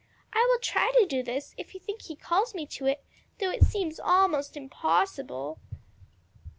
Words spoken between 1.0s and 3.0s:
do this if you think he calls me to